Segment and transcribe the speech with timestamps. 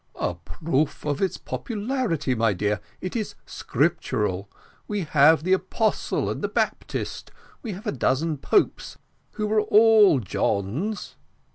[0.15, 2.79] "A proof of its popularity, my dear.
[3.01, 4.49] It is scriptural
[4.87, 7.29] we have the apostle and the baptist
[7.61, 8.97] we have a dozen popes
[9.33, 11.17] who were all Johns.